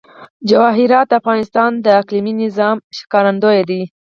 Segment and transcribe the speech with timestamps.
[0.49, 3.81] جواهرات د افغانستان د اقلیمي نظام ښکارندوی ده.